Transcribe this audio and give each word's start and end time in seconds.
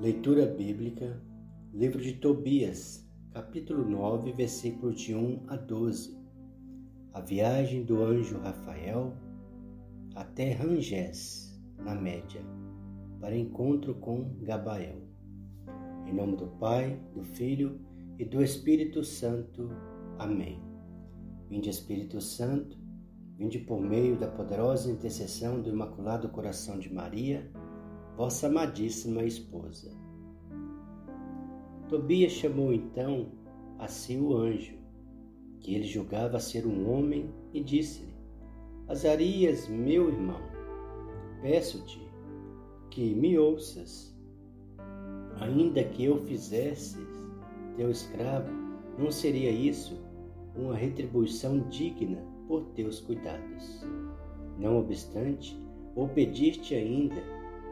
Leitura 0.00 0.46
bíblica, 0.46 1.22
livro 1.74 2.00
de 2.00 2.14
Tobias, 2.14 3.06
capítulo 3.32 3.86
9, 3.86 4.32
versículos 4.32 4.98
de 4.98 5.14
1 5.14 5.44
a 5.46 5.56
12. 5.56 6.18
A 7.12 7.20
viagem 7.20 7.84
do 7.84 8.02
anjo 8.02 8.38
Rafael 8.38 9.12
até 10.14 10.52
Rangés, 10.52 11.62
na 11.76 11.94
média, 11.94 12.40
para 13.20 13.36
encontro 13.36 13.94
com 13.96 14.38
Gabael. 14.40 15.02
Em 16.06 16.14
nome 16.14 16.34
do 16.34 16.46
Pai, 16.46 16.98
do 17.12 17.22
Filho 17.22 17.78
e 18.18 18.24
do 18.24 18.42
Espírito 18.42 19.04
Santo. 19.04 19.68
Amém. 20.18 20.62
Vinde 21.50 21.68
Espírito 21.68 22.22
Santo, 22.22 22.78
vinde 23.36 23.58
por 23.58 23.82
meio 23.82 24.18
da 24.18 24.28
poderosa 24.28 24.90
intercessão 24.90 25.60
do 25.60 25.68
Imaculado 25.68 26.30
Coração 26.30 26.78
de 26.78 26.90
Maria, 26.90 27.52
vossa 28.16 28.46
amadíssima 28.46 29.22
esposa. 29.24 29.90
Tobias 31.88 32.32
chamou 32.32 32.72
então 32.72 33.32
a 33.78 33.88
si 33.88 34.16
o 34.16 34.36
anjo, 34.36 34.78
que 35.58 35.74
ele 35.74 35.84
julgava 35.84 36.38
ser 36.38 36.66
um 36.66 36.90
homem, 36.90 37.30
e 37.52 37.60
disse-lhe: 37.62 38.14
Azarias, 38.88 39.68
meu 39.68 40.08
irmão, 40.08 40.40
peço-te 41.42 42.00
que 42.90 43.14
me 43.14 43.38
ouças. 43.38 44.16
Ainda 45.40 45.82
que 45.84 46.04
eu 46.04 46.18
fizesse 46.18 46.98
teu 47.76 47.90
escravo, 47.90 48.50
não 48.98 49.10
seria 49.10 49.50
isso 49.50 49.98
uma 50.54 50.76
retribuição 50.76 51.60
digna 51.70 52.22
por 52.46 52.64
teus 52.74 53.00
cuidados. 53.00 53.86
Não 54.58 54.78
obstante, 54.78 55.58
vou 55.94 56.08
pedir-te 56.08 56.74
ainda 56.74 57.22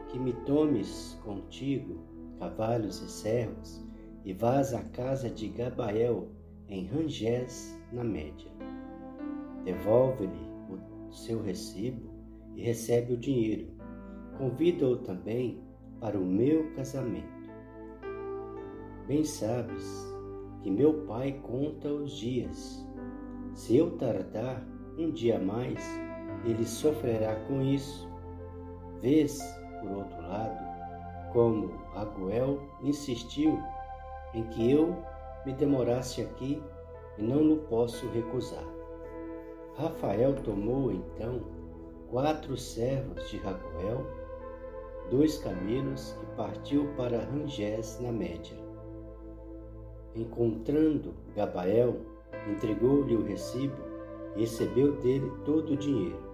que 0.09 0.19
me 0.19 0.33
tomes 0.45 1.17
contigo 1.23 2.03
cavalos 2.39 3.01
e 3.01 3.09
servos 3.09 3.85
e 4.25 4.33
vás 4.33 4.73
à 4.73 4.81
casa 4.81 5.29
de 5.29 5.47
Gabael 5.49 6.29
em 6.67 6.85
Rangés, 6.85 7.79
na 7.91 8.03
média. 8.03 8.51
Devolve-lhe 9.63 10.49
o 10.69 11.11
seu 11.11 11.41
recibo 11.41 12.09
e 12.55 12.61
recebe 12.61 13.13
o 13.13 13.17
dinheiro. 13.17 13.67
Convida-o 14.37 14.97
também 14.97 15.63
para 15.99 16.17
o 16.17 16.25
meu 16.25 16.71
casamento. 16.73 17.39
Bem 19.07 19.23
sabes 19.23 20.07
que 20.61 20.69
meu 20.69 21.05
pai 21.05 21.39
conta 21.43 21.91
os 21.91 22.11
dias. 22.11 22.85
Se 23.53 23.77
eu 23.77 23.97
tardar 23.97 24.65
um 24.97 25.11
dia 25.11 25.39
mais, 25.39 25.83
ele 26.45 26.65
sofrerá 26.65 27.35
com 27.47 27.61
isso. 27.61 28.07
Vês 29.01 29.39
por 29.79 29.91
outro 29.91 30.21
lado, 30.21 30.57
como 31.31 31.71
Aguel 31.95 32.59
insistiu 32.81 33.59
em 34.33 34.43
que 34.43 34.71
eu 34.71 34.95
me 35.45 35.53
demorasse 35.53 36.21
aqui 36.21 36.61
e 37.17 37.23
não 37.23 37.41
lhe 37.41 37.55
posso 37.69 38.07
recusar. 38.09 38.63
Rafael 39.75 40.35
tomou 40.43 40.91
então 40.91 41.41
quatro 42.09 42.57
servos 42.57 43.29
de 43.29 43.37
Raguel, 43.37 44.05
dois 45.09 45.37
camelos 45.37 46.15
e 46.21 46.35
partiu 46.35 46.87
para 46.97 47.25
Rangés 47.25 47.99
na 48.01 48.11
média. 48.11 48.57
Encontrando 50.15 51.13
Gabael, 51.35 51.97
entregou-lhe 52.47 53.15
o 53.15 53.23
recibo 53.23 53.77
e 54.35 54.41
recebeu 54.41 54.93
dele 54.97 55.31
todo 55.45 55.73
o 55.73 55.77
dinheiro. 55.77 56.28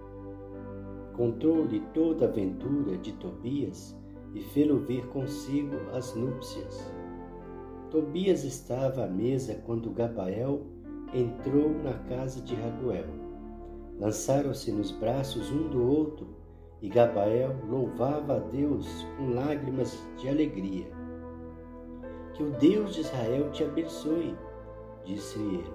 Contou-lhe 1.16 1.80
toda 1.94 2.26
a 2.26 2.28
aventura 2.28 2.98
de 2.98 3.12
Tobias 3.14 3.96
e 4.34 4.40
fê-lo 4.40 4.80
vir 4.80 5.06
consigo 5.06 5.76
às 5.92 6.14
núpcias. 6.14 6.92
Tobias 7.90 8.44
estava 8.44 9.04
à 9.04 9.08
mesa 9.08 9.54
quando 9.64 9.90
Gabael 9.90 10.66
entrou 11.14 11.70
na 11.82 11.94
casa 11.94 12.42
de 12.42 12.54
Raguel. 12.54 13.06
Lançaram-se 13.98 14.70
nos 14.70 14.90
braços 14.90 15.50
um 15.50 15.68
do 15.68 15.82
outro 15.82 16.36
e 16.82 16.88
Gabael 16.88 17.56
louvava 17.66 18.36
a 18.36 18.38
Deus 18.38 19.06
com 19.16 19.30
lágrimas 19.30 19.98
de 20.18 20.28
alegria. 20.28 20.86
Que 22.34 22.42
o 22.42 22.50
Deus 22.50 22.94
de 22.94 23.00
Israel 23.00 23.50
te 23.50 23.64
abençoe, 23.64 24.36
disse 25.06 25.38
ele, 25.38 25.72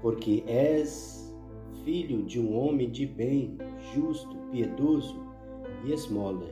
porque 0.00 0.42
és 0.48 1.21
filho 1.84 2.22
de 2.24 2.40
um 2.40 2.56
homem 2.56 2.90
de 2.90 3.06
bem, 3.06 3.56
justo, 3.94 4.36
piedoso 4.50 5.20
e 5.84 5.92
esmola. 5.92 6.48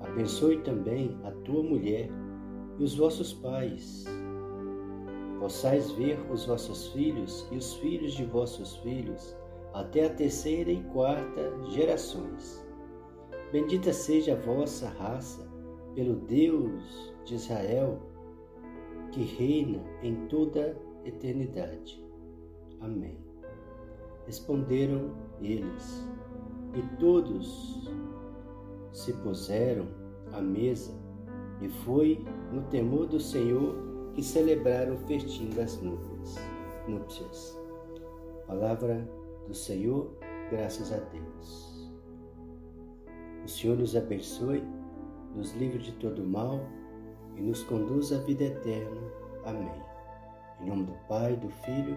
Abençoe 0.00 0.58
também 0.58 1.16
a 1.24 1.30
tua 1.30 1.62
mulher 1.62 2.08
e 2.78 2.84
os 2.84 2.96
vossos 2.96 3.32
pais. 3.34 4.04
Possais 5.40 5.90
ver 5.92 6.18
os 6.30 6.46
vossos 6.46 6.88
filhos 6.88 7.46
e 7.50 7.56
os 7.56 7.74
filhos 7.74 8.14
de 8.14 8.24
vossos 8.24 8.76
filhos 8.76 9.36
até 9.74 10.06
a 10.06 10.14
terceira 10.14 10.70
e 10.70 10.82
quarta 10.84 11.52
gerações. 11.70 12.64
Bendita 13.52 13.92
seja 13.92 14.32
a 14.32 14.40
vossa 14.40 14.88
raça 14.88 15.46
pelo 15.94 16.16
Deus 16.16 17.14
de 17.24 17.34
Israel, 17.34 18.00
que 19.12 19.22
reina 19.22 19.82
em 20.02 20.14
toda 20.26 20.76
eternidade. 21.04 22.02
Amém. 22.80 23.18
Responderam 24.26 25.14
eles, 25.40 26.04
e 26.74 26.82
todos 26.98 27.88
se 28.92 29.12
puseram 29.12 29.86
à 30.32 30.40
mesa, 30.40 30.92
e 31.60 31.68
foi 31.68 32.24
no 32.52 32.62
temor 32.62 33.06
do 33.06 33.20
Senhor 33.20 33.74
que 34.14 34.22
celebraram 34.22 34.94
o 34.94 34.98
festim 35.06 35.50
das 35.50 35.80
núpcias. 36.88 37.56
Palavra 38.46 39.08
do 39.46 39.54
Senhor, 39.54 40.10
graças 40.50 40.92
a 40.92 40.96
Deus. 40.96 41.90
O 43.44 43.48
Senhor 43.48 43.76
nos 43.76 43.94
abençoe, 43.94 44.62
nos 45.34 45.54
livre 45.54 45.78
de 45.78 45.92
todo 45.92 46.24
mal 46.24 46.60
e 47.36 47.42
nos 47.42 47.62
conduz 47.62 48.12
à 48.12 48.18
vida 48.18 48.44
eterna. 48.44 49.00
Amém. 49.44 49.82
Em 50.60 50.66
nome 50.66 50.84
do 50.84 50.94
Pai, 51.06 51.36
do 51.36 51.48
Filho 51.48 51.96